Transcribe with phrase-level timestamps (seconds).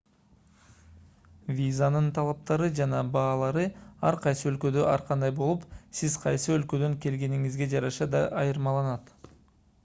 [1.57, 3.65] визанын талаптары жана баалары
[4.11, 5.69] ар кайсы өлкөдө ар кандай болуп
[6.01, 9.15] сиз кайсы өлкөдөн келгениңизге жараша да айырмаланат